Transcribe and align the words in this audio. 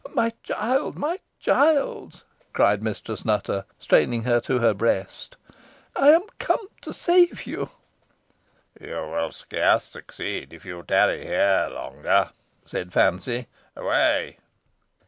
"My 0.15 0.33
child 0.41 0.97
my 0.97 1.19
child!" 1.39 2.23
cried 2.53 2.81
Mistress 2.81 3.23
Nutter, 3.23 3.65
straining 3.77 4.23
her 4.23 4.39
to 4.41 4.57
her 4.57 4.73
breast; 4.73 5.37
"I 5.95 6.09
am 6.09 6.23
come 6.39 6.69
to 6.81 6.91
save 6.91 7.45
thee!" 7.45 7.51
"You 7.57 7.67
will 8.79 9.31
scarce 9.31 9.83
succeed, 9.83 10.53
if 10.55 10.65
you 10.65 10.81
tarry 10.81 11.21
here 11.23 11.67
longer," 11.69 12.31
said 12.65 12.91
Fancy. 12.91 13.45
"Away!" 13.75 14.39